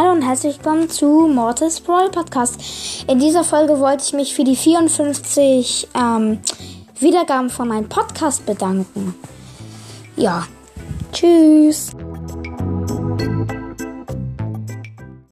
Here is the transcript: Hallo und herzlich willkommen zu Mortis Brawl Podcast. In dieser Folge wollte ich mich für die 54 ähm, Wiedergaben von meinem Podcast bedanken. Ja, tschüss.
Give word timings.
Hallo 0.00 0.12
und 0.12 0.22
herzlich 0.22 0.56
willkommen 0.56 0.88
zu 0.88 1.28
Mortis 1.28 1.78
Brawl 1.78 2.08
Podcast. 2.08 3.04
In 3.06 3.18
dieser 3.18 3.44
Folge 3.44 3.80
wollte 3.80 4.02
ich 4.02 4.14
mich 4.14 4.34
für 4.34 4.44
die 4.44 4.56
54 4.56 5.88
ähm, 5.94 6.38
Wiedergaben 6.98 7.50
von 7.50 7.68
meinem 7.68 7.86
Podcast 7.86 8.46
bedanken. 8.46 9.14
Ja, 10.16 10.46
tschüss. 11.12 11.90